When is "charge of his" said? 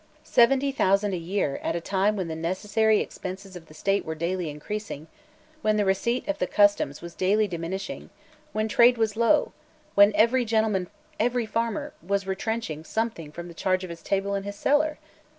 13.53-14.01